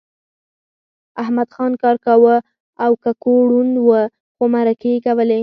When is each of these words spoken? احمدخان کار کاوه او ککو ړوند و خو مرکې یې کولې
احمدخان 1.23 1.71
کار 1.81 1.95
کاوه 2.05 2.35
او 2.83 2.91
ککو 3.03 3.33
ړوند 3.49 3.75
و 3.87 3.89
خو 4.35 4.43
مرکې 4.55 4.89
یې 4.93 5.03
کولې 5.05 5.39